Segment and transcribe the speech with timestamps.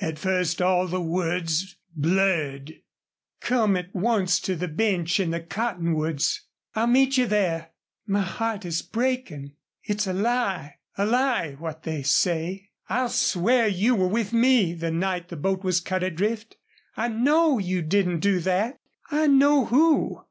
[0.00, 2.72] At first all the words blurred:
[3.42, 6.40] "Come at once to the bench in the cottonwoods.
[6.74, 7.72] I'll meet you there.
[8.06, 9.56] My heart is breaking.
[9.82, 12.70] It's a lie a lie what they say.
[12.88, 16.56] I'll swear you were with me the night the boat was cut adrift.
[16.96, 18.80] I KNOW you didn't do that.
[19.10, 20.22] I know who....